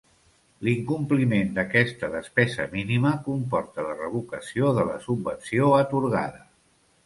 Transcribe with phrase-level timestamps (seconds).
[0.67, 6.47] L'incompliment d'aquesta despesa mínima comporta la revocació de la subvenció atorgada.